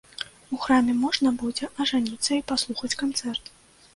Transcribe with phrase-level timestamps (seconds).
[0.55, 3.53] У храме можна будзе ажаніцца і паслухаць канцэрт.